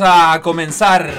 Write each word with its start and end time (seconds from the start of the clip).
A 0.00 0.40
comenzar 0.42 1.10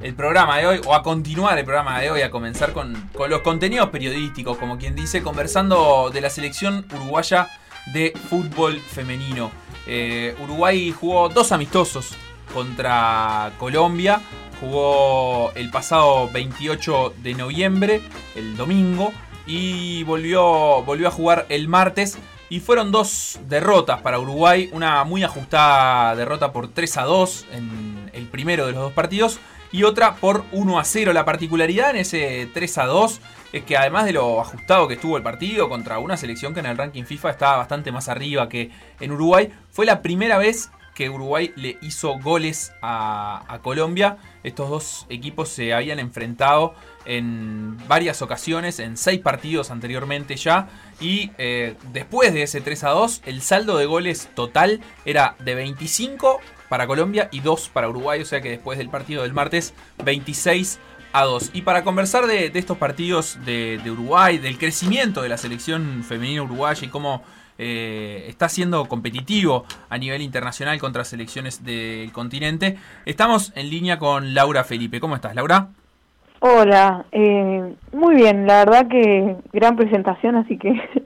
el 0.00 0.14
programa 0.14 0.58
de 0.58 0.66
hoy, 0.66 0.80
o 0.86 0.94
a 0.94 1.02
continuar 1.02 1.58
el 1.58 1.64
programa 1.64 2.00
de 2.00 2.10
hoy, 2.10 2.22
a 2.22 2.30
comenzar 2.30 2.72
con, 2.72 3.10
los 3.28 3.40
contenidos 3.40 3.90
periodísticos, 3.90 4.56
como 4.58 4.78
quien 4.78 4.94
dice, 4.94 5.22
conversando 5.22 6.10
de 6.12 6.20
la 6.20 6.30
selección 6.30 6.86
uruguaya 6.94 7.48
de 7.92 8.12
fútbol 8.28 8.78
femenino. 8.80 9.50
Eh, 9.86 10.36
Uruguay 10.42 10.92
jugó 10.92 11.28
dos 11.28 11.52
amistosos 11.52 12.14
contra 12.52 13.52
Colombia, 13.58 14.20
jugó 14.60 15.52
el 15.54 15.70
pasado 15.70 16.30
28 16.30 17.14
de 17.22 17.34
noviembre, 17.34 18.02
el 18.34 18.56
domingo, 18.56 19.12
y 19.46 20.02
volvió, 20.04 20.82
volvió 20.82 21.08
a 21.08 21.10
jugar 21.10 21.46
el 21.48 21.68
martes. 21.68 22.18
Y 22.48 22.60
fueron 22.60 22.92
dos 22.92 23.40
derrotas 23.48 24.02
para 24.02 24.20
Uruguay, 24.20 24.70
una 24.72 25.02
muy 25.02 25.24
ajustada 25.24 26.14
derrota 26.14 26.52
por 26.52 26.68
3 26.68 26.96
a 26.98 27.02
2 27.02 27.46
en 27.50 27.95
el 28.16 28.26
primero 28.26 28.66
de 28.66 28.72
los 28.72 28.80
dos 28.80 28.92
partidos, 28.92 29.38
y 29.72 29.82
otra 29.82 30.16
por 30.16 30.44
1 30.52 30.78
a 30.78 30.84
0. 30.84 31.12
La 31.12 31.24
particularidad 31.24 31.90
en 31.90 31.96
ese 31.96 32.48
3 32.52 32.78
a 32.78 32.86
2 32.86 33.20
es 33.52 33.64
que 33.64 33.76
además 33.76 34.06
de 34.06 34.12
lo 34.12 34.40
ajustado 34.40 34.88
que 34.88 34.94
estuvo 34.94 35.16
el 35.16 35.22
partido 35.22 35.68
contra 35.68 35.98
una 35.98 36.16
selección 36.16 36.54
que 36.54 36.60
en 36.60 36.66
el 36.66 36.76
ranking 36.76 37.04
FIFA 37.04 37.30
estaba 37.30 37.56
bastante 37.58 37.92
más 37.92 38.08
arriba 38.08 38.48
que 38.48 38.70
en 39.00 39.12
Uruguay, 39.12 39.52
fue 39.70 39.86
la 39.86 40.02
primera 40.02 40.38
vez 40.38 40.70
que 40.96 41.10
Uruguay 41.10 41.52
le 41.56 41.76
hizo 41.82 42.18
goles 42.18 42.72
a, 42.80 43.58
Colombia. 43.62 44.16
Estos 44.42 44.70
dos 44.70 45.06
equipos 45.10 45.50
se 45.50 45.74
habían 45.74 45.98
enfrentado 45.98 46.74
en 47.04 47.76
varias 47.86 48.22
ocasiones, 48.22 48.78
en 48.80 48.96
seis 48.96 49.20
partidos 49.20 49.70
anteriormente 49.70 50.36
ya. 50.36 50.68
Y 50.98 51.32
eh, 51.36 51.74
después 51.92 52.32
de 52.32 52.44
ese 52.44 52.62
3 52.62 52.84
a 52.84 52.90
2, 52.90 53.22
el 53.26 53.42
saldo 53.42 53.76
de 53.76 53.84
goles 53.84 54.30
total 54.34 54.80
era 55.04 55.36
de 55.40 55.54
25 55.54 56.40
para 56.68 56.86
Colombia 56.86 57.28
y 57.32 57.40
2 57.40 57.70
para 57.70 57.88
Uruguay, 57.88 58.20
o 58.20 58.24
sea 58.24 58.40
que 58.40 58.50
después 58.50 58.78
del 58.78 58.88
partido 58.88 59.22
del 59.22 59.32
martes 59.32 59.74
26 60.04 60.78
a 61.12 61.24
2. 61.24 61.50
Y 61.54 61.62
para 61.62 61.84
conversar 61.84 62.26
de, 62.26 62.50
estos 62.54 62.76
partidos 62.78 63.38
de, 63.44 63.80
Uruguay, 63.90 64.38
del 64.38 64.58
crecimiento 64.58 65.22
de 65.22 65.28
la 65.28 65.38
selección 65.38 66.02
femenina 66.04 66.42
uruguaya 66.42 66.86
y 66.86 66.88
cómo 66.88 67.22
eh, 67.58 68.26
está 68.28 68.48
siendo 68.48 68.84
competitivo 68.86 69.64
a 69.88 69.98
nivel 69.98 70.20
internacional 70.22 70.78
contra 70.78 71.04
selecciones 71.04 71.64
del 71.64 72.12
continente, 72.12 72.76
estamos 73.06 73.52
en 73.56 73.70
línea 73.70 73.98
con 73.98 74.34
Laura 74.34 74.64
Felipe. 74.64 75.00
¿Cómo 75.00 75.14
estás, 75.14 75.34
Laura? 75.34 75.68
Hola, 76.40 77.06
eh, 77.12 77.74
muy 77.92 78.14
bien, 78.14 78.46
la 78.46 78.64
verdad 78.64 78.88
que 78.88 79.36
gran 79.54 79.74
presentación, 79.74 80.36
así 80.36 80.58
que 80.58 80.70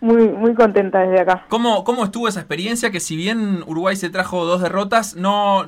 muy 0.00 0.28
muy 0.28 0.54
contenta 0.54 1.00
desde 1.00 1.20
acá. 1.20 1.44
¿Cómo, 1.48 1.84
¿Cómo 1.84 2.04
estuvo 2.04 2.28
esa 2.28 2.40
experiencia? 2.40 2.90
Que 2.90 3.00
si 3.00 3.16
bien 3.16 3.62
Uruguay 3.66 3.96
se 3.96 4.10
trajo 4.10 4.44
dos 4.44 4.62
derrotas, 4.62 5.16
no, 5.16 5.64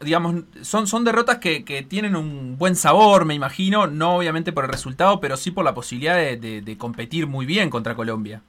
digamos, 0.00 0.44
son, 0.62 0.86
son 0.86 1.04
derrotas 1.04 1.38
que, 1.38 1.64
que 1.64 1.82
tienen 1.82 2.16
un 2.16 2.58
buen 2.58 2.76
sabor, 2.76 3.24
me 3.24 3.34
imagino, 3.34 3.86
no 3.86 4.16
obviamente 4.16 4.52
por 4.52 4.64
el 4.64 4.70
resultado, 4.70 5.20
pero 5.20 5.36
sí 5.36 5.50
por 5.50 5.64
la 5.64 5.74
posibilidad 5.74 6.16
de, 6.16 6.36
de, 6.36 6.78
competir 6.78 7.26
muy 7.26 7.46
bien 7.46 7.70
contra 7.70 7.94
Colombia. 7.94 8.42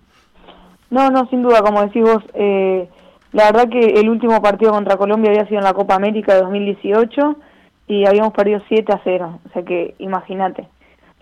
No, 0.89 1.09
no, 1.09 1.27
sin 1.29 1.41
duda, 1.43 1.61
como 1.61 1.81
decís 1.81 2.01
vos, 2.01 2.23
eh, 2.33 2.89
la 3.31 3.51
verdad 3.51 3.69
que 3.69 3.99
el 3.99 4.09
último 4.09 4.41
partido 4.41 4.71
contra 4.71 4.97
Colombia 4.97 5.31
había 5.31 5.45
sido 5.47 5.59
en 5.59 5.63
la 5.63 5.73
Copa 5.73 5.95
América 5.95 6.33
de 6.33 6.41
2018 6.41 7.35
y 7.87 8.05
habíamos 8.05 8.33
perdido 8.33 8.61
7 8.67 8.91
a 8.91 9.01
0, 9.03 9.39
o 9.45 9.53
sea 9.53 9.63
que 9.63 9.95
imagínate. 9.99 10.67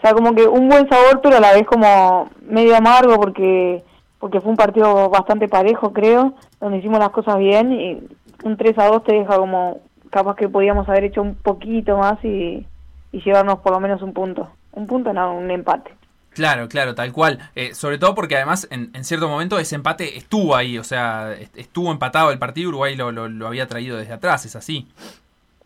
O 0.04 0.06
sea, 0.06 0.14
como 0.14 0.36
que 0.36 0.46
un 0.46 0.68
buen 0.68 0.90
sabor, 0.90 1.22
pero 1.24 1.38
a 1.38 1.40
la 1.40 1.54
vez 1.54 1.66
como 1.66 2.30
medio 2.42 2.76
amargo 2.76 3.16
porque 3.16 3.82
porque 4.20 4.42
fue 4.42 4.52
un 4.52 4.58
partido 4.58 5.10
bastante 5.10 5.48
parejo, 5.48 5.94
creo, 5.94 6.34
donde 6.60 6.80
hicimos 6.80 7.00
las 7.00 7.12
cosas 7.12 7.38
bien 7.38 7.72
y 7.72 8.04
un 8.44 8.58
3 8.58 8.78
a 8.80 8.88
2 8.88 9.04
te 9.06 9.14
deja 9.14 9.38
como 9.38 9.80
capaz 10.10 10.36
que 10.36 10.50
podíamos 10.50 10.90
haber 10.90 11.06
hecho 11.06 11.22
un 11.22 11.36
poquito 11.36 11.98
más 11.98 12.22
y, 12.24 12.66
llevarnos 13.14 13.60
por 13.60 13.72
lo 13.72 13.80
menos 13.80 14.02
un 14.02 14.12
punto. 14.12 14.50
Un 14.74 14.88
punto, 14.88 15.14
no, 15.14 15.36
un 15.36 15.50
empate. 15.50 15.94
Claro, 16.32 16.68
claro, 16.68 16.96
tal 16.96 17.14
cual. 17.14 17.40
Eh, 17.56 17.74
sobre 17.74 17.98
todo 17.98 18.14
porque 18.14 18.36
además 18.36 18.68
en, 18.72 18.92
cierto 19.06 19.30
momento 19.30 19.58
ese 19.58 19.76
empate 19.76 20.18
estuvo 20.18 20.54
ahí, 20.54 20.78
o 20.78 20.84
sea, 20.84 21.34
estuvo 21.56 21.92
empatado 21.94 22.32
el 22.32 22.40
partido, 22.40 22.70
Uruguay 22.70 22.98
lo, 22.98 23.14
lo, 23.14 23.30
lo 23.30 23.48
había 23.48 23.68
traído 23.68 23.96
desde 23.96 24.14
atrás, 24.14 24.46
¿es 24.46 24.58
así? 24.58 24.86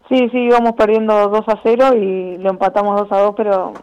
Sí, 0.09 0.29
sí, 0.29 0.37
íbamos 0.37 0.73
perdiendo 0.73 1.27
2 1.27 1.43
a 1.47 1.59
0 1.63 1.95
y 1.95 2.37
lo 2.37 2.51
empatamos 2.51 3.01
2 3.01 3.11
a 3.11 3.17
2, 3.21 3.33
pero 3.35 3.73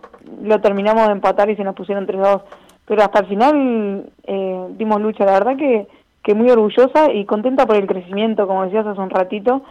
lo 0.43 0.61
terminamos 0.61 1.07
de 1.07 1.13
empatar 1.13 1.51
y 1.51 1.57
se 1.57 1.65
nos 1.65 1.75
pusieron 1.75 2.07
3 2.07 2.21
a 2.21 2.31
2. 2.33 2.43
Pero 2.87 3.03
hasta 3.03 3.21
el 3.21 3.27
final 3.27 4.11
eh, 4.25 4.67
dimos 4.71 5.01
lucha, 5.01 5.25
la 5.25 5.33
verdad 5.33 5.57
que, 5.57 5.87
que 6.23 6.35
muy 6.35 6.51
orgullosa 6.51 7.13
y 7.13 7.25
contenta 7.25 7.67
por 7.67 7.77
el 7.77 7.87
crecimiento, 7.87 8.47
como 8.47 8.65
decías 8.65 8.87
hace 8.87 9.01
un 9.01 9.11
ratito, 9.11 9.63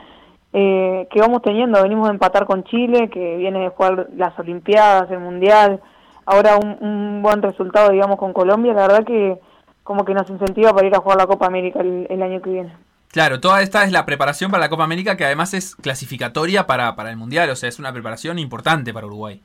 eh, 0.52 1.08
que 1.12 1.20
vamos 1.20 1.42
teniendo. 1.42 1.82
Venimos 1.82 2.08
de 2.08 2.14
empatar 2.14 2.46
con 2.46 2.64
Chile, 2.64 3.10
que 3.10 3.38
viene 3.38 3.60
de 3.60 3.70
jugar 3.70 4.08
las 4.16 4.38
Olimpiadas, 4.40 5.12
el 5.12 5.20
Mundial, 5.20 5.82
ahora 6.26 6.58
un, 6.58 6.78
un 6.80 7.22
buen 7.22 7.42
resultado, 7.42 7.92
digamos, 7.92 8.18
con 8.18 8.34
Colombia, 8.34 8.74
la 8.74 8.88
verdad 8.88 9.06
que 9.06 9.40
como 9.84 10.06
que 10.06 10.14
nos 10.14 10.30
incentiva 10.30 10.74
para 10.74 10.88
ir 10.88 10.96
a 10.96 11.00
jugar 11.00 11.18
la 11.18 11.28
Copa 11.28 11.46
América 11.46 11.82
el 11.82 12.22
año 12.22 12.42
que 12.42 12.50
viene. 12.50 12.74
Claro, 13.14 13.40
toda 13.40 13.62
esta 13.62 13.84
es 13.84 13.92
la 13.92 14.08
preparación 14.08 14.50
para 14.50 14.64
la 14.64 14.70
Copa 14.70 14.86
América 14.86 15.16
que 15.16 15.24
además 15.24 15.54
es 15.54 15.76
clasificatoria 15.76 16.66
para, 16.66 16.96
para 16.96 17.12
el 17.12 17.16
Mundial, 17.16 17.48
o 17.52 17.56
sea, 17.56 17.70
es 17.70 17.78
una 17.78 17.94
preparación 17.94 18.40
importante 18.40 18.92
para 18.92 19.06
Uruguay. 19.06 19.40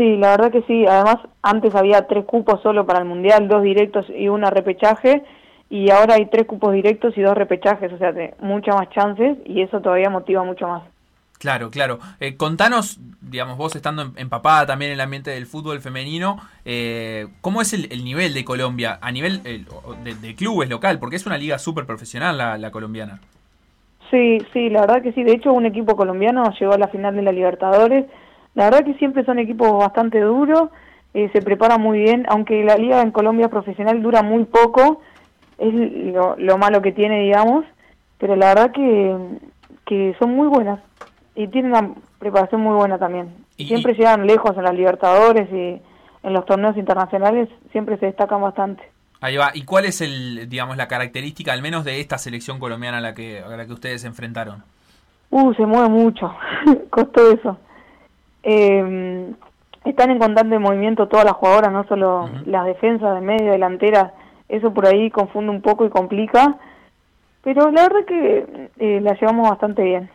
Sí, 0.00 0.16
la 0.16 0.30
verdad 0.30 0.50
que 0.50 0.62
sí. 0.62 0.86
Además, 0.86 1.18
antes 1.42 1.74
había 1.74 2.06
tres 2.06 2.24
cupos 2.24 2.62
solo 2.62 2.86
para 2.86 3.00
el 3.00 3.04
Mundial, 3.04 3.48
dos 3.48 3.62
directos 3.62 4.06
y 4.08 4.30
una 4.30 4.48
repechaje, 4.48 5.22
y 5.68 5.90
ahora 5.90 6.14
hay 6.14 6.24
tres 6.30 6.46
cupos 6.46 6.72
directos 6.72 7.18
y 7.18 7.20
dos 7.20 7.36
repechajes, 7.36 7.92
o 7.92 7.98
sea, 7.98 8.10
de 8.10 8.32
muchas 8.40 8.76
más 8.76 8.88
chances, 8.88 9.36
y 9.44 9.60
eso 9.60 9.82
todavía 9.82 10.08
motiva 10.08 10.42
mucho 10.42 10.66
más. 10.66 10.84
Claro, 11.38 11.70
claro. 11.70 11.98
Eh, 12.18 12.38
contanos, 12.38 12.98
digamos, 13.20 13.58
vos 13.58 13.76
estando 13.76 14.12
empapada 14.16 14.64
también 14.64 14.92
en 14.92 14.94
el 14.94 15.02
ambiente 15.02 15.32
del 15.32 15.44
fútbol 15.44 15.82
femenino, 15.82 16.38
eh, 16.64 17.26
¿cómo 17.42 17.60
es 17.60 17.74
el, 17.74 18.02
nivel 18.02 18.32
de 18.32 18.42
Colombia 18.42 18.98
a 19.02 19.12
nivel 19.12 19.42
de, 19.42 20.34
clubes 20.34 20.70
local? 20.70 20.98
Porque 20.98 21.16
es 21.16 21.26
una 21.26 21.36
liga 21.36 21.58
súper 21.58 21.84
profesional 21.84 22.38
la, 22.38 22.70
colombiana. 22.70 23.20
Sí, 24.10 24.38
sí, 24.54 24.70
la 24.70 24.80
verdad 24.80 25.02
que 25.02 25.12
sí. 25.12 25.24
De 25.24 25.32
hecho, 25.32 25.52
un 25.52 25.66
equipo 25.66 25.94
colombiano 25.94 26.50
llegó 26.58 26.72
a 26.72 26.78
la 26.78 26.88
final 26.88 27.14
de 27.16 27.22
la 27.22 27.32
Libertadores. 27.32 28.06
La 28.54 28.64
verdad 28.64 28.84
que 28.84 28.94
siempre 28.94 29.24
son 29.24 29.38
equipos 29.38 29.78
bastante 29.78 30.20
duros, 30.20 30.70
eh, 31.14 31.30
se 31.32 31.42
prepara 31.42 31.78
muy 31.78 32.00
bien, 32.00 32.26
aunque 32.28 32.62
la 32.64 32.76
liga 32.76 33.02
en 33.02 33.10
Colombia 33.10 33.48
profesional 33.48 34.02
dura 34.02 34.22
muy 34.22 34.44
poco, 34.44 35.00
es 35.58 35.74
lo, 35.74 36.58
malo 36.58 36.80
que 36.82 36.92
tiene, 36.92 37.22
digamos, 37.22 37.64
pero 38.18 38.36
la 38.36 38.54
verdad 38.54 38.72
que, 38.72 39.16
que 39.86 40.14
son 40.18 40.34
muy 40.34 40.48
buenas 40.48 40.80
y 41.34 41.48
tienen 41.48 41.72
una 41.72 41.94
preparación 42.18 42.60
muy 42.60 42.74
buena 42.74 42.98
también. 42.98 43.34
siempre 43.56 43.94
llegan 43.94 44.26
lejos 44.26 44.56
en 44.56 44.64
las 44.64 44.74
Libertadores 44.74 45.48
y 45.52 45.80
en 46.22 46.32
los 46.32 46.44
torneos 46.44 46.76
internacionales, 46.76 47.48
siempre 47.72 47.98
se 47.98 48.06
destacan 48.06 48.42
bastante. 48.42 48.82
Ahí 49.20 49.36
va. 49.36 49.50
¿Y 49.54 49.64
cuál 49.64 49.84
es 49.84 50.00
el, 50.00 50.48
digamos, 50.48 50.76
la 50.76 50.88
característica, 50.88 51.52
al 51.52 51.62
menos 51.62 51.84
de 51.84 52.00
esta 52.00 52.18
selección 52.18 52.58
colombiana 52.58 52.98
a 52.98 53.00
la 53.00 53.14
que, 53.14 53.40
a 53.40 53.48
la 53.48 53.66
que 53.66 53.72
ustedes 53.72 54.02
se 54.02 54.06
enfrentaron? 54.06 54.62
Uh, 55.30 55.52
se 55.54 55.66
mueve 55.66 55.88
mucho. 55.88 56.34
Costó 56.90 57.32
eso. 57.32 57.58
Eh, 58.42 59.32
están 59.84 60.10
en 60.10 60.18
constante 60.18 60.58
movimiento 60.58 61.08
todas 61.08 61.24
las 61.24 61.34
jugadoras, 61.34 61.72
no 61.72 61.84
solo 61.84 62.28
las 62.46 62.66
defensas 62.66 63.14
de 63.14 63.20
medio, 63.20 63.52
delantera, 63.52 64.12
eso 64.48 64.72
por 64.72 64.86
ahí 64.86 65.10
confunde 65.10 65.50
un 65.50 65.62
poco 65.62 65.86
y 65.86 65.90
complica, 65.90 66.56
pero 67.42 67.70
la 67.70 67.82
verdad 67.82 68.04
que 68.06 68.70
eh, 68.78 69.00
la 69.00 69.14
llevamos 69.14 69.48
bastante 69.48 69.82
bien. 69.82 70.10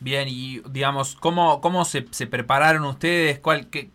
Bien, 0.00 0.28
y 0.28 0.60
digamos, 0.70 1.16
¿cómo, 1.16 1.60
cómo 1.60 1.84
se, 1.84 2.06
se 2.10 2.28
prepararon 2.28 2.84
ustedes? 2.84 3.40
¿Cuál, 3.40 3.66
qué, 3.66 3.90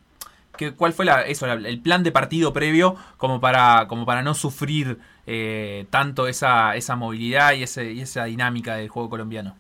qué, 0.58 0.74
cuál 0.74 0.92
fue 0.92 1.06
la, 1.06 1.22
eso, 1.22 1.46
el 1.50 1.82
plan 1.82 2.04
de 2.04 2.12
partido 2.12 2.52
previo 2.52 2.96
como 3.16 3.40
para, 3.40 3.88
como 3.88 4.06
para 4.06 4.22
no 4.22 4.34
sufrir 4.34 5.00
eh, 5.26 5.86
tanto 5.90 6.28
esa, 6.28 6.76
esa 6.76 6.98
movilidad 6.98 7.54
y, 7.54 7.64
ese, 7.64 7.94
y 7.94 8.02
esa 8.02 8.26
dinámica 8.26 8.76
del 8.76 8.90
juego 8.90 9.10
colombiano? 9.10 9.56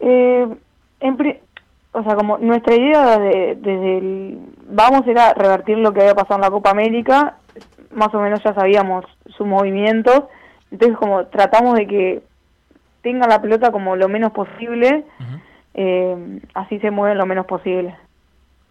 Eh, 0.00 0.46
en, 1.00 1.16
o 1.92 2.02
sea, 2.04 2.14
como 2.14 2.38
nuestra 2.38 2.74
idea 2.74 3.18
desde 3.18 3.98
el 3.98 4.38
vamos 4.68 5.06
era 5.06 5.34
revertir 5.34 5.78
lo 5.78 5.92
que 5.92 6.00
había 6.00 6.14
pasado 6.14 6.36
en 6.36 6.42
la 6.42 6.50
Copa 6.50 6.70
América, 6.70 7.36
más 7.90 8.14
o 8.14 8.20
menos 8.20 8.42
ya 8.44 8.54
sabíamos 8.54 9.04
su 9.36 9.44
movimiento, 9.44 10.28
entonces 10.70 10.96
como 10.96 11.26
tratamos 11.26 11.74
de 11.76 11.86
que 11.86 12.22
tenga 13.02 13.26
la 13.26 13.42
pelota 13.42 13.72
como 13.72 13.96
lo 13.96 14.08
menos 14.08 14.32
posible, 14.32 15.04
eh, 15.74 16.40
así 16.54 16.78
se 16.78 16.90
mueven 16.90 17.18
lo 17.18 17.26
menos 17.26 17.46
posible. 17.46 17.96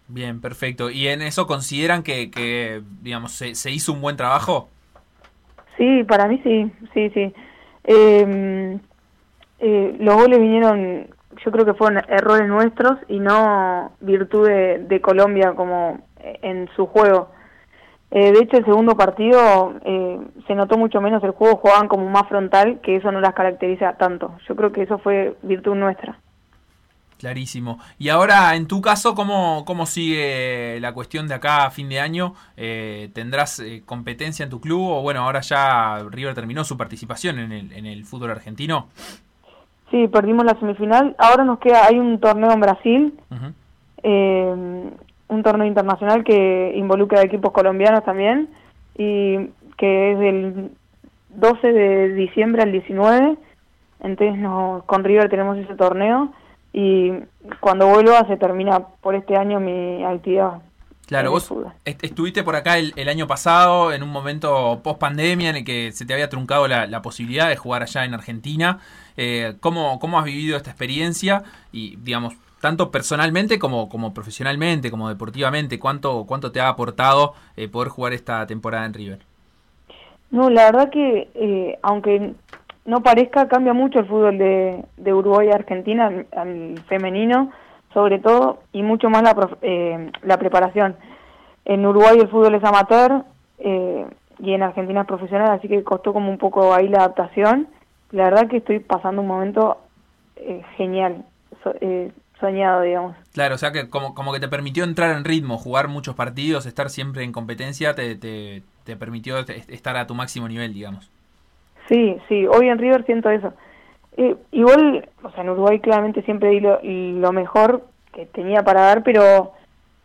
Bien, 0.08 0.40
perfecto. 0.40 0.90
¿Y 0.90 1.08
en 1.08 1.22
eso 1.22 1.46
consideran 1.46 2.02
que, 2.02 2.30
que 2.30 2.82
digamos, 3.02 3.32
se, 3.32 3.54
se 3.54 3.70
hizo 3.70 3.92
un 3.92 4.00
buen 4.00 4.16
trabajo? 4.16 4.68
Sí, 5.76 6.04
para 6.04 6.26
mí 6.26 6.40
sí, 6.42 6.70
sí, 6.94 7.10
sí. 7.10 7.32
Eh, 7.84 8.78
eh, 9.60 9.96
los 10.00 10.14
goles 10.14 10.40
vinieron 10.40 11.06
yo 11.44 11.50
creo 11.50 11.64
que 11.64 11.74
fueron 11.74 12.02
errores 12.08 12.48
nuestros 12.48 12.98
y 13.08 13.18
no 13.18 13.92
virtud 14.00 14.46
de, 14.46 15.00
Colombia 15.00 15.54
como 15.54 16.00
en 16.18 16.68
su 16.76 16.86
juego. 16.86 17.30
Eh, 18.10 18.32
de 18.32 18.40
hecho, 18.40 18.56
el 18.56 18.64
segundo 18.64 18.96
partido 18.96 19.74
eh, 19.84 20.20
se 20.46 20.54
notó 20.54 20.76
mucho 20.76 21.00
menos 21.00 21.22
el 21.22 21.30
juego, 21.30 21.56
jugaban 21.56 21.88
como 21.88 22.08
más 22.10 22.28
frontal, 22.28 22.80
que 22.82 22.96
eso 22.96 23.12
no 23.12 23.20
las 23.20 23.34
caracteriza 23.34 23.92
tanto. 23.94 24.36
Yo 24.48 24.56
creo 24.56 24.72
que 24.72 24.82
eso 24.82 24.98
fue 24.98 25.36
virtud 25.42 25.76
nuestra. 25.76 26.18
Clarísimo. 27.18 27.78
Y 27.98 28.08
ahora, 28.08 28.56
en 28.56 28.66
tu 28.66 28.80
caso, 28.80 29.14
¿cómo, 29.14 29.64
cómo 29.66 29.84
sigue 29.86 30.78
la 30.80 30.92
cuestión 30.92 31.28
de 31.28 31.34
acá 31.34 31.66
a 31.66 31.70
fin 31.70 31.88
de 31.88 32.00
año? 32.00 32.34
Eh, 32.56 33.10
¿Tendrás 33.12 33.62
competencia 33.84 34.42
en 34.42 34.50
tu 34.50 34.60
club 34.60 34.80
o 34.80 35.02
bueno, 35.02 35.20
ahora 35.20 35.40
ya 35.40 35.98
River 36.10 36.34
terminó 36.34 36.64
su 36.64 36.76
participación 36.76 37.38
en 37.38 37.52
el, 37.52 37.72
en 37.72 37.86
el 37.86 38.04
fútbol 38.06 38.30
argentino? 38.30 38.88
Sí, 39.90 40.08
perdimos 40.08 40.44
la 40.44 40.58
semifinal. 40.58 41.16
Ahora 41.18 41.44
nos 41.44 41.58
queda, 41.58 41.86
hay 41.86 41.98
un 41.98 42.20
torneo 42.20 42.52
en 42.52 42.60
Brasil, 42.60 43.20
eh, 44.02 44.90
un 45.28 45.42
torneo 45.42 45.66
internacional 45.66 46.24
que 46.24 46.72
involucra 46.76 47.20
a 47.20 47.24
equipos 47.24 47.52
colombianos 47.52 48.04
también, 48.04 48.48
y 48.96 49.50
que 49.76 50.12
es 50.12 50.18
del 50.18 50.70
12 51.30 51.72
de 51.72 52.14
diciembre 52.14 52.62
al 52.62 52.72
19. 52.72 53.36
Entonces 54.00 54.38
nos, 54.38 54.84
con 54.84 55.04
River 55.04 55.28
tenemos 55.28 55.58
ese 55.58 55.74
torneo 55.74 56.32
y 56.72 57.12
cuando 57.60 57.88
vuelva 57.88 58.26
se 58.26 58.36
termina 58.36 58.80
por 59.00 59.14
este 59.14 59.36
año 59.36 59.60
mi 59.60 60.04
actividad 60.04 60.60
Claro, 61.10 61.32
vos 61.32 61.52
estuviste 61.84 62.44
por 62.44 62.54
acá 62.54 62.78
el, 62.78 63.08
año 63.08 63.26
pasado 63.26 63.92
en 63.92 64.04
un 64.04 64.10
momento 64.10 64.78
post 64.84 65.00
pandemia 65.00 65.50
en 65.50 65.56
el 65.56 65.64
que 65.64 65.90
se 65.90 66.06
te 66.06 66.12
había 66.12 66.28
truncado 66.28 66.68
la, 66.68 67.02
posibilidad 67.02 67.48
de 67.48 67.56
jugar 67.56 67.82
allá 67.82 68.04
en 68.04 68.14
Argentina. 68.14 68.78
Eh, 69.16 69.54
¿cómo, 69.58 69.98
¿Cómo 69.98 70.20
has 70.20 70.24
vivido 70.24 70.56
esta 70.56 70.70
experiencia? 70.70 71.42
Y, 71.72 71.96
digamos, 71.96 72.34
tanto 72.60 72.92
personalmente 72.92 73.58
como, 73.58 73.88
como 73.88 74.14
profesionalmente, 74.14 74.92
como 74.92 75.08
deportivamente, 75.08 75.80
¿cuánto, 75.80 76.26
cuánto 76.28 76.52
te 76.52 76.60
ha 76.60 76.68
aportado 76.68 77.34
eh, 77.56 77.66
poder 77.66 77.88
jugar 77.88 78.12
esta 78.12 78.46
temporada 78.46 78.86
en 78.86 78.94
River? 78.94 79.18
No, 80.30 80.48
la 80.48 80.66
verdad 80.66 80.90
que, 80.90 81.28
eh, 81.34 81.76
aunque 81.82 82.34
no 82.84 83.02
parezca, 83.02 83.48
cambia 83.48 83.72
mucho 83.72 83.98
el 83.98 84.06
fútbol 84.06 84.38
de, 84.38 84.84
de 84.96 85.12
Uruguay 85.12 85.48
y 85.48 85.50
Argentina 85.50 86.08
al 86.36 86.80
femenino 86.86 87.50
sobre 87.92 88.18
todo, 88.18 88.60
y 88.72 88.82
mucho 88.82 89.10
más 89.10 89.22
la, 89.22 89.56
eh, 89.62 90.10
la 90.22 90.38
preparación. 90.38 90.96
En 91.64 91.84
Uruguay 91.84 92.18
el 92.18 92.28
fútbol 92.28 92.54
es 92.54 92.64
amateur 92.64 93.24
eh, 93.58 94.06
y 94.38 94.52
en 94.52 94.62
Argentina 94.62 95.02
es 95.02 95.06
profesional, 95.06 95.50
así 95.50 95.68
que 95.68 95.82
costó 95.84 96.12
como 96.12 96.30
un 96.30 96.38
poco 96.38 96.72
ahí 96.72 96.88
la 96.88 96.98
adaptación. 96.98 97.68
La 98.12 98.24
verdad 98.24 98.48
que 98.48 98.58
estoy 98.58 98.80
pasando 98.80 99.22
un 99.22 99.28
momento 99.28 99.78
eh, 100.36 100.62
genial, 100.76 101.24
soñado, 102.40 102.82
digamos. 102.82 103.16
Claro, 103.34 103.54
o 103.54 103.58
sea 103.58 103.70
que 103.70 103.88
como, 103.88 104.14
como 104.14 104.32
que 104.32 104.40
te 104.40 104.48
permitió 104.48 104.84
entrar 104.84 105.16
en 105.16 105.24
ritmo, 105.24 105.58
jugar 105.58 105.88
muchos 105.88 106.14
partidos, 106.14 106.66
estar 106.66 106.90
siempre 106.90 107.22
en 107.22 107.32
competencia, 107.32 107.94
te, 107.94 108.16
te, 108.16 108.62
te 108.84 108.96
permitió 108.96 109.38
estar 109.38 109.96
a 109.96 110.06
tu 110.06 110.14
máximo 110.14 110.48
nivel, 110.48 110.72
digamos. 110.72 111.10
Sí, 111.88 112.16
sí, 112.28 112.46
hoy 112.46 112.68
en 112.68 112.78
River 112.78 113.04
siento 113.04 113.30
eso. 113.30 113.52
Eh, 114.16 114.36
igual, 114.52 115.08
o 115.22 115.30
sea, 115.30 115.42
en 115.42 115.50
Uruguay 115.50 115.80
claramente 115.80 116.22
siempre 116.22 116.50
di 116.50 116.60
lo, 116.60 117.32
mejor 117.32 117.86
que 118.12 118.26
tenía 118.26 118.62
para 118.62 118.82
dar, 118.82 119.02
pero, 119.02 119.52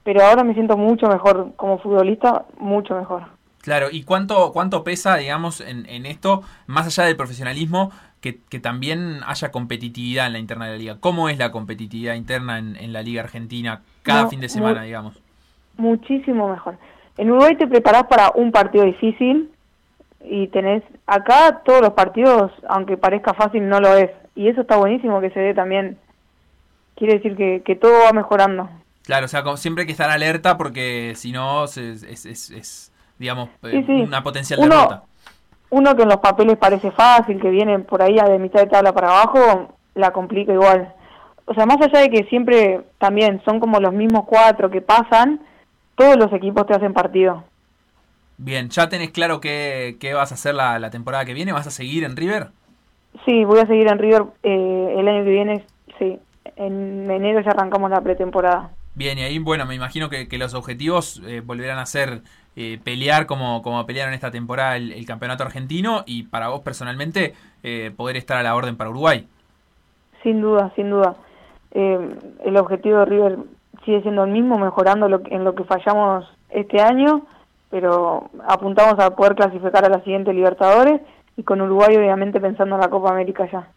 pero 0.03 0.23
ahora 0.23 0.43
me 0.43 0.53
siento 0.53 0.77
mucho 0.77 1.07
mejor 1.07 1.53
como 1.55 1.79
futbolista, 1.79 2.45
mucho 2.59 2.95
mejor. 2.95 3.23
Claro, 3.61 3.87
¿y 3.91 4.03
cuánto, 4.03 4.51
cuánto 4.53 4.83
pesa, 4.83 5.17
digamos, 5.17 5.59
en, 5.59 5.87
en 5.87 6.05
esto, 6.05 6.43
más 6.67 6.85
allá 6.85 7.07
del 7.07 7.17
profesionalismo, 7.17 7.91
que, 8.21 8.39
que, 8.49 8.59
también 8.59 9.21
haya 9.25 9.51
competitividad 9.51 10.27
en 10.27 10.33
la 10.33 10.39
interna 10.39 10.65
de 10.65 10.71
la 10.73 10.77
liga? 10.77 10.97
¿Cómo 10.99 11.29
es 11.29 11.39
la 11.39 11.51
competitividad 11.51 12.13
interna 12.13 12.59
en, 12.59 12.75
en 12.75 12.93
la 12.93 13.01
liga 13.01 13.23
argentina 13.23 13.81
cada 14.03 14.27
fin 14.27 14.39
de 14.39 14.49
semana, 14.49 14.83
digamos? 14.83 15.19
Muchísimo 15.77 16.47
mejor. 16.47 16.77
En 17.17 17.31
Uruguay 17.31 17.55
te 17.55 17.67
preparás 17.67 18.03
para 18.03 18.31
un 18.35 18.51
partido 18.51 18.85
difícil, 18.85 19.49
y 20.29 20.47
tenés 20.47 20.83
acá 21.07 21.61
todos 21.63 21.81
los 21.81 21.93
partidos, 21.93 22.51
aunque 22.67 22.97
parezca 22.97 23.33
fácil, 23.33 23.67
no 23.67 23.79
lo 23.79 23.95
es. 23.95 24.11
Y 24.35 24.49
eso 24.49 24.61
está 24.61 24.77
buenísimo 24.77 25.21
que 25.21 25.29
se 25.31 25.39
dé 25.39 25.53
también. 25.53 25.97
Quiere 26.95 27.15
decir 27.15 27.35
que, 27.35 27.61
que 27.65 27.75
todo 27.75 27.93
va 28.05 28.11
mejorando. 28.11 28.69
Claro, 29.05 29.25
o 29.25 29.27
sea, 29.27 29.43
siempre 29.57 29.83
hay 29.83 29.85
que 29.85 29.91
estar 29.91 30.09
alerta 30.09 30.57
porque 30.57 31.13
si 31.15 31.31
no 31.31 31.65
es, 31.65 31.77
es, 31.77 32.25
es, 32.25 32.91
digamos, 33.19 33.49
eh, 33.63 33.85
una 34.07 34.23
potencial 34.23 34.59
uno, 34.59 34.75
derrota. 34.75 35.03
Uno 35.69 35.95
que 35.95 36.03
en 36.03 36.09
los 36.09 36.17
papeles 36.17 36.57
parece 36.57 36.91
fácil, 36.91 37.39
que 37.39 37.49
viene 37.49 37.79
por 37.79 38.01
ahí 38.01 38.15
de 38.15 38.39
mitad 38.39 38.61
de 38.61 38.67
tabla 38.67 38.93
para 38.93 39.09
abajo, 39.09 39.75
la 39.93 40.11
complica 40.11 40.53
igual. 40.53 40.93
O 41.45 41.53
sea, 41.53 41.65
más 41.65 41.77
allá 41.81 41.99
de 41.99 42.09
que 42.09 42.23
siempre 42.25 42.81
también 42.97 43.41
son 43.45 43.59
como 43.59 43.79
los 43.79 43.93
mismos 43.93 44.25
cuatro 44.25 44.71
que 44.71 44.81
pasan, 44.81 45.39
todos 45.95 46.17
los 46.17 46.33
equipos 46.33 46.65
te 46.65 46.73
hacen 46.73 46.93
partido. 46.93 47.43
Bien, 48.37 48.69
¿ya 48.69 48.89
tenés 48.89 49.11
claro 49.11 49.39
qué, 49.39 49.97
qué 49.99 50.13
vas 50.13 50.31
a 50.31 50.35
hacer 50.35 50.55
la, 50.55 50.77
la, 50.79 50.89
temporada 50.89 51.25
que 51.25 51.33
viene? 51.33 51.53
¿Vas 51.53 51.67
a 51.67 51.71
seguir 51.71 52.03
en 52.03 52.17
River? 52.17 52.49
Sí, 53.23 53.45
voy 53.45 53.59
a 53.59 53.65
seguir 53.65 53.87
en 53.87 53.97
River 53.97 54.23
eh, 54.43 54.95
el 54.97 55.07
año 55.07 55.23
que 55.23 55.29
viene, 55.29 55.63
sí. 55.97 56.19
En 56.57 57.09
enero 57.09 57.41
ya 57.41 57.51
arrancamos 57.51 57.89
la 57.89 58.01
pretemporada. 58.01 58.71
Bien, 58.93 59.17
y 59.17 59.23
ahí, 59.23 59.39
bueno, 59.39 59.65
me 59.65 59.75
imagino 59.75 60.09
que, 60.09 60.27
que 60.27 60.37
los 60.37 60.53
objetivos 60.53 61.21
eh, 61.25 61.41
volverán 61.43 61.79
a 61.79 61.85
ser 61.85 62.21
eh, 62.55 62.79
pelear 62.83 63.25
como, 63.25 63.61
como 63.61 63.85
pelearon 63.85 64.13
esta 64.13 64.31
temporada 64.31 64.77
el, 64.77 65.05
campeonato 65.05 65.43
argentino 65.43 66.03
y 66.05 66.23
para 66.23 66.49
vos 66.49 66.61
personalmente 66.61 67.33
poder 67.97 68.15
estar 68.15 68.37
a 68.37 68.43
la 68.43 68.55
orden 68.55 68.77
para 68.77 68.91
Uruguay. 68.91 69.27
Sin 70.21 70.39
duda, 70.39 70.71
sin 70.75 70.91
duda. 70.91 71.15
el 71.71 72.57
objetivo 72.57 72.99
de 72.99 73.05
River 73.05 73.37
sigue 73.83 74.01
siendo 74.03 74.23
el 74.23 74.31
mismo, 74.31 74.59
mejorando 74.59 75.09
lo, 75.09 75.21
en 75.25 75.43
lo 75.43 75.55
que 75.55 75.63
fallamos 75.63 76.25
este 76.51 76.79
año 76.79 77.25
pero 77.69 78.29
apuntamos 78.47 78.99
a 78.99 79.15
poder 79.15 79.35
clasificar 79.35 79.85
a 79.85 79.89
la 79.89 80.03
siguiente 80.03 80.33
Libertadores 80.33 81.01
y 81.37 81.43
con 81.43 81.61
Uruguay 81.61 81.95
obviamente 81.97 82.39
pensando 82.39 82.75
en 82.75 82.81
la 82.81 82.89
Copa 82.89 83.11
América 83.11 83.49
ya. 83.51 83.67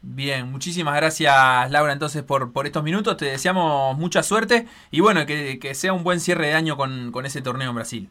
Bien, 0.00 0.50
muchísimas 0.50 0.94
gracias 0.94 1.70
Laura 1.70 1.92
entonces 1.92 2.22
por, 2.22 2.52
por 2.52 2.66
estos 2.66 2.82
minutos, 2.82 3.16
te 3.16 3.26
deseamos 3.26 3.98
mucha 3.98 4.22
suerte 4.22 4.66
y 4.90 5.00
bueno, 5.00 5.26
que, 5.26 5.58
sea 5.74 5.92
un 5.92 6.04
buen 6.04 6.20
cierre 6.20 6.48
de 6.48 6.54
año 6.54 6.76
con, 6.76 7.10
con, 7.12 7.26
ese 7.26 7.42
torneo 7.42 7.70
en 7.70 7.74
Brasil. 7.74 8.08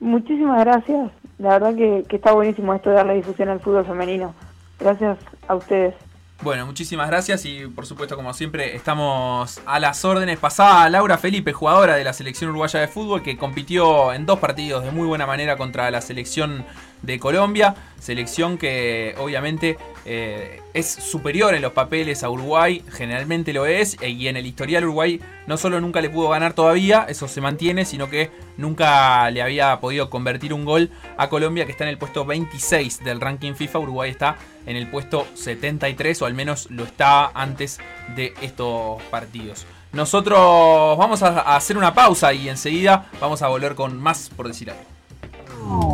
Muchísimas 0.00 0.60
gracias, 0.64 1.10
la 1.38 1.50
verdad 1.50 1.74
que, 1.74 2.04
que 2.08 2.16
está 2.16 2.32
buenísimo 2.32 2.74
esto 2.74 2.90
de 2.90 2.96
darle 2.96 3.14
difusión 3.14 3.48
al 3.48 3.60
fútbol 3.60 3.86
femenino. 3.86 4.34
Gracias 4.78 5.18
a 5.46 5.54
ustedes. 5.54 5.94
Bueno, 6.42 6.66
muchísimas 6.66 7.08
gracias 7.08 7.46
y 7.46 7.66
por 7.68 7.86
supuesto 7.86 8.16
como 8.16 8.34
siempre 8.34 8.76
estamos 8.76 9.60
a 9.64 9.78
las 9.78 10.04
órdenes. 10.04 10.38
Pasada 10.38 10.90
Laura 10.90 11.16
Felipe, 11.16 11.52
jugadora 11.52 11.94
de 11.94 12.04
la 12.04 12.12
selección 12.12 12.50
uruguaya 12.50 12.80
de 12.80 12.88
fútbol 12.88 13.22
que 13.22 13.38
compitió 13.38 14.12
en 14.12 14.26
dos 14.26 14.40
partidos 14.40 14.84
de 14.84 14.90
muy 14.90 15.06
buena 15.06 15.26
manera 15.26 15.56
contra 15.56 15.90
la 15.90 16.00
selección 16.00 16.66
de 17.02 17.18
Colombia. 17.18 17.74
Selección 17.98 18.58
que 18.58 19.14
obviamente 19.18 19.78
eh, 20.06 20.60
es 20.74 20.86
superior 20.86 21.54
en 21.54 21.62
los 21.62 21.72
papeles 21.72 22.22
a 22.22 22.30
Uruguay, 22.30 22.82
generalmente 22.90 23.52
lo 23.52 23.66
es, 23.66 23.96
y 24.02 24.28
en 24.28 24.36
el 24.36 24.46
historial 24.46 24.84
Uruguay 24.84 25.20
no 25.46 25.56
solo 25.56 25.80
nunca 25.80 26.00
le 26.00 26.10
pudo 26.10 26.28
ganar 26.28 26.52
todavía, 26.52 27.06
eso 27.08 27.26
se 27.26 27.40
mantiene, 27.40 27.84
sino 27.84 28.10
que 28.10 28.30
nunca 28.56 29.30
le 29.30 29.40
había 29.40 29.80
podido 29.80 30.10
convertir 30.10 30.52
un 30.52 30.64
gol 30.64 30.90
a 31.16 31.28
Colombia, 31.28 31.64
que 31.64 31.72
está 31.72 31.84
en 31.84 31.90
el 31.90 31.98
puesto 31.98 32.24
26 32.24 33.02
del 33.02 33.20
ranking 33.20 33.54
FIFA, 33.54 33.78
Uruguay 33.78 34.10
está 34.10 34.36
en 34.66 34.76
el 34.76 34.90
puesto 34.90 35.26
73, 35.34 36.20
o 36.22 36.26
al 36.26 36.34
menos 36.34 36.70
lo 36.70 36.84
estaba 36.84 37.30
antes 37.34 37.78
de 38.14 38.34
estos 38.42 39.02
partidos. 39.04 39.66
Nosotros 39.92 40.98
vamos 40.98 41.22
a 41.22 41.54
hacer 41.56 41.78
una 41.78 41.94
pausa 41.94 42.32
y 42.32 42.48
enseguida 42.48 43.06
vamos 43.20 43.42
a 43.42 43.48
volver 43.48 43.74
con 43.74 43.96
más 44.00 44.28
por 44.28 44.48
decir 44.48 44.70
algo. 44.70 45.93